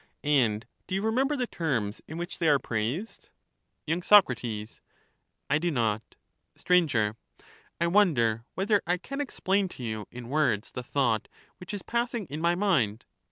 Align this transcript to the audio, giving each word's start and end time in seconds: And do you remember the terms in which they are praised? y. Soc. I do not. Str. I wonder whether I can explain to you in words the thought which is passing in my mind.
And 0.23 0.65
do 0.87 0.95
you 0.95 1.03
remember 1.03 1.37
the 1.37 1.45
terms 1.45 2.01
in 2.07 2.17
which 2.17 2.39
they 2.39 2.47
are 2.49 2.57
praised? 2.57 3.29
y. 3.87 3.99
Soc. 3.99 4.25
I 4.31 5.59
do 5.59 5.69
not. 5.69 6.01
Str. 6.55 6.73
I 7.79 7.85
wonder 7.85 8.43
whether 8.55 8.81
I 8.87 8.97
can 8.97 9.21
explain 9.21 9.67
to 9.69 9.83
you 9.83 10.07
in 10.09 10.27
words 10.29 10.71
the 10.71 10.81
thought 10.81 11.27
which 11.59 11.71
is 11.71 11.83
passing 11.83 12.25
in 12.31 12.41
my 12.41 12.55
mind. 12.55 13.05